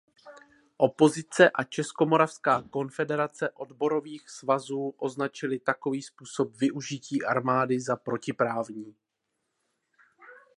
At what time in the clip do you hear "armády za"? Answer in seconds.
7.23-7.95